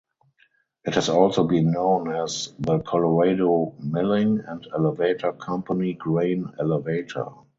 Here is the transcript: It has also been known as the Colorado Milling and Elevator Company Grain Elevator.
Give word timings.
It 0.83 0.95
has 0.95 1.09
also 1.09 1.43
been 1.45 1.71
known 1.73 2.11
as 2.15 2.55
the 2.57 2.79
Colorado 2.79 3.75
Milling 3.79 4.39
and 4.47 4.67
Elevator 4.75 5.31
Company 5.31 5.93
Grain 5.93 6.51
Elevator. 6.59 7.27